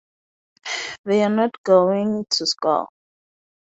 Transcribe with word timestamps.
They're 1.05 1.29
not 1.29 1.61
going 1.61 2.25
to 2.31 2.47
score! 2.47 2.87